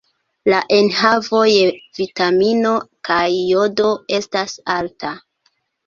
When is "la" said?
0.53-0.61